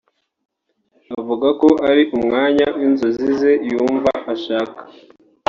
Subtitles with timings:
[1.17, 4.81] Avuga ko ari umwanya w’inzozi ze yumva ashaka